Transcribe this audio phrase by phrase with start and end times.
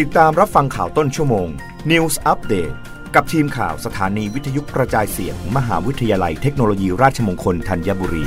[0.00, 1.48] ติดตามรับฟังข่าวต้นชั่วโมง
[1.90, 2.74] News Update
[3.14, 8.24] กับทีมข่าวสถานีวิทยุกระจายเสียงมมหาวิทยาลัยเทคโนโลยีราชมงคลธัญบุรี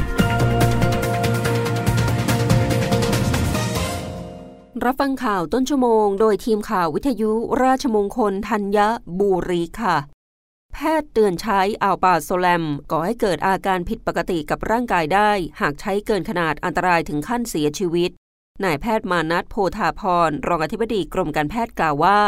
[4.85, 7.31] รับฟังข่าวต้นชั่วโมง โดยทีมข่าววิทยุ
[7.63, 8.77] ราชมงคลธัญ
[9.19, 9.97] บุรีค่ะ
[10.73, 18.11] แพทย์เตือนใช้อัลปาโซแลม ก่อให้เกิดอาการผิดปกติกับร่างกายได้ หากใช้เกินขนาดอันตรายถึงขั้นเสียชีวิต
[18.63, 22.19] นายแพทย์มานัทโพธาพร รองอธิบดีกรมการแพทย์กล่าวว่า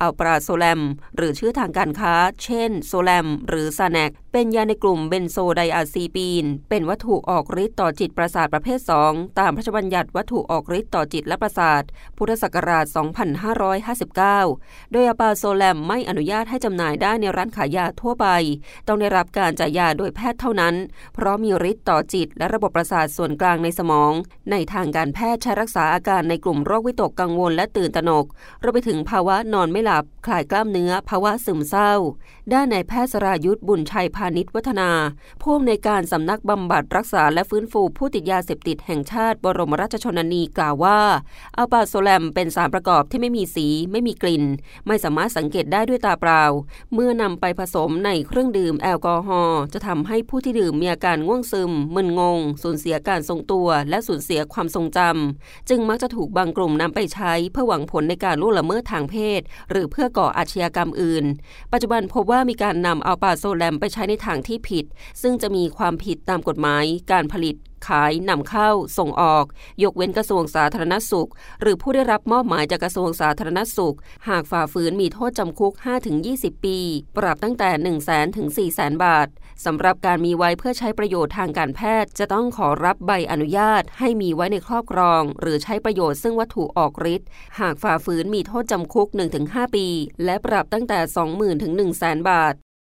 [0.00, 0.80] อัลปราโซแลม
[1.16, 11.82] หรือชื่อทางการค้า เช่น โซแลม หรือซาแนก เป็นยาในกลุ่มเบนโซไดอาซีปีน เป็นวัตถุออกฤทธิ์ต่อจิตประสาทประเภท 2 ตามพระราชบัญญัติวัตถุออกฤทธิ์ต่อจิตและประสาท
[12.16, 12.84] พุทธศักราช
[14.28, 18.26] 2559 โดยอัลปาโซแลมไม่อนุญาตให้จำหน่ายได้ในร้านขายยาทั่วไป
[18.86, 20.74] ต้องได้รับการจ่ายยาโดยแพทย์เท่านั้น
[21.14, 24.12] เพราะมีฤทธิ์ต่อจิตและระบบประสาทส่วนกลางในสมอง
[24.50, 28.26] ในทางการแพทย์ใช้รักษาอาการในกลุ่มโรควิตกกังวลและตื่นตระหนก
[28.62, 31.92] รวมไปถึงภาวะนอนไม่หลับ คลายกล้ามเนื้อ ภาวะซึมเศร้า
[32.52, 34.90] ด้านนายแพทย์สรายุทธบุญชัยพาณิชวัฒนา
[35.42, 41.00] ผู้อำนวยการสำนักบำบัดรักษาและฟื้นฟูผู้ติดยาเสพติดแห่งชาติบรมราชชนนีกล่าวว่า
[41.56, 44.44] อัลปาโซแลมเป็นสารประกอบที่ไม่มีสี ไม่มีกลิ่น
[44.86, 46.42] ไม่สามารถสังเกตได้ด้วยตาเปล่า
[46.94, 61.24] เมื่อนำไปผสมในเครื่องดื่มแอลกอฮอล์จะทำให้ผู้ที่ดื่มมีอาการง่วงซึมมึนงง สูญเสียการทรงตัว และสูญเสียความทรงจำจึงมักจะถูกบางกลุ่มนำไปใช้เพื่อหวังผลในการล่วงละเมิดทางเพศ หรือเพื่อก่ออาชญากรรมอื่น
[61.72, 64.84] ปัจจุบันพบว่ามีการนำอัลปาโซแลมไปใช้ในทางที่ผิด
[65.22, 67.56] ซึ่งจะมีความผิดตามกฎหมาย การผลิต
[67.88, 69.44] ขายนำเข้า ส่งออก
[69.82, 71.28] ยกเว้นกระทรวงสาธารณสุข
[71.60, 73.96] หรือผู้ได้รับมอบหมายจากกระทรวงสาธารณสุข
[74.28, 75.72] หากฝ่าฝืนมีโทษจำคุก
[76.18, 76.78] 5-20 ปี
[77.16, 79.28] ปรับตั้งแต่ 1 0 0 0 0แสนถึง4 0 0 0 0 0 บาท
[79.64, 87.28] สำหรับการมีไว้เพื่อใช้ประโยชน์ทางการแพทย์ จะต้องขอรับใบอนุญาต ให้มีไว้ในครอบครอง หรือใช้ประโยชน์ซึ่งวัตถุออกฤทธิ์
[87.60, 89.08] หากฝ่าฝืนมีโทษจำคุก
[89.42, 89.86] 1-5 ปี
[90.24, 90.98] และปรับตั้งแต่
[91.30, 92.54] 20,000ถึง1 0 0 0 0 0 บาท